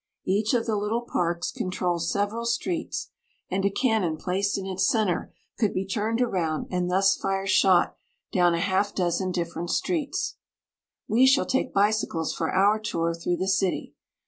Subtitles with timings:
[0.25, 3.11] Each of the little parks controls several streets,
[3.51, 3.89] OUR NATIONAL CAPITAL.
[3.99, 7.45] 21 and a cannon placed in its center could be turned around and thus fire
[7.45, 7.95] shot
[8.31, 10.37] down a half dozen different streets.
[11.07, 13.93] We shall take bicycles for our tour through the city.